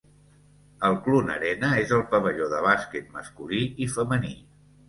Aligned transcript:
El 0.89 0.97
Clune 1.07 1.33
Arena 1.35 1.69
és 1.83 1.93
el 1.99 2.03
pavelló 2.15 2.49
de 2.57 2.65
bàsquet 2.69 3.15
masculí 3.19 3.63
i 3.87 3.91
femení. 3.99 4.35